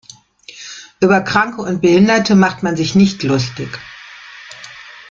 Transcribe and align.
Über 0.99 1.21
Kranke 1.21 1.61
und 1.61 1.81
Behinderte 1.81 2.33
macht 2.33 2.63
man 2.63 2.75
sich 2.75 2.95
nicht 2.95 3.21
lustig. 3.21 3.69